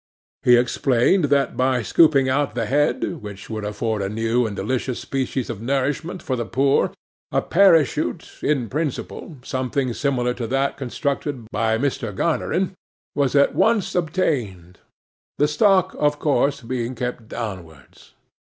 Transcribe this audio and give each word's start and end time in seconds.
He 0.41 0.55
explained 0.57 1.25
that 1.25 1.55
by 1.55 1.83
scooping 1.83 2.27
out 2.27 2.55
the 2.55 2.65
head, 2.65 3.21
which 3.21 3.51
would 3.51 3.63
afford 3.63 4.01
a 4.01 4.09
new 4.09 4.47
and 4.47 4.55
delicious 4.55 4.99
species 4.99 5.47
of 5.47 5.61
nourishment 5.61 6.23
for 6.23 6.35
the 6.35 6.43
poor, 6.43 6.91
a 7.31 7.39
parachute, 7.39 8.39
in 8.41 8.67
principle 8.67 9.37
something 9.43 9.93
similar 9.93 10.33
to 10.33 10.47
that 10.47 10.75
constructed 10.75 11.45
by 11.51 11.75
M. 11.75 11.81
Garnerin, 11.83 12.73
was 13.13 13.35
at 13.35 13.53
once 13.53 13.93
obtained; 13.93 14.79
the 15.37 15.47
stalk 15.47 15.95
of 15.99 16.17
course 16.17 16.61
being 16.61 16.95
kept 16.95 17.27
downwards. 17.27 18.15